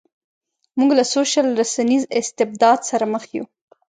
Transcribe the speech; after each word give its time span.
موږ 0.77 0.89
له 0.99 1.03
سوشل 1.15 1.47
رسنیز 1.61 2.03
استبداد 2.19 2.79
سره 2.89 3.05
مخ 3.13 3.23
یو. 3.35 3.43